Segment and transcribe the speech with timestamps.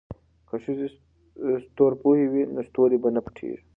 [0.47, 0.87] که ښځې
[1.65, 3.59] ستورپوهې وي نو ستوري به نه پټیږي.